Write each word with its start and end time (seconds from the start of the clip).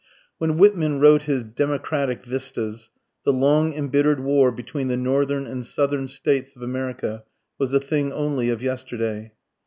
When 0.39 0.57
Whitman 0.57 0.99
wrote 0.99 1.21
his 1.29 1.43
"Democratic 1.43 2.25
Vistas," 2.25 2.89
the 3.23 3.31
long 3.31 3.71
embittered 3.73 4.19
war 4.19 4.51
between 4.51 4.87
the 4.87 4.97
Northern 4.97 5.45
and 5.45 5.63
Southern 5.63 6.07
States 6.07 6.55
of 6.55 6.63
America 6.63 7.23
was 7.59 7.71
a 7.71 7.79
thing 7.79 8.11
only 8.11 8.49
of 8.49 8.63
yesterday. 8.63 9.31